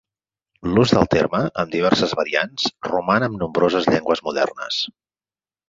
L'ús 0.69 0.93
del 0.97 1.05
terme, 1.15 1.41
amb 1.65 1.69
diverses 1.75 2.15
variants, 2.21 2.67
roman 2.89 3.29
en 3.29 3.39
nombroses 3.45 3.89
llengües 3.93 4.27
modernes. 4.31 4.85